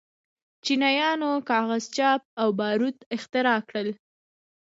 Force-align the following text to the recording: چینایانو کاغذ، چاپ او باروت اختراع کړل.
چینایانو 0.63 1.31
کاغذ، 1.49 1.83
چاپ 1.97 2.21
او 2.41 2.47
باروت 2.59 2.97
اختراع 3.15 3.59
کړل. 3.67 3.89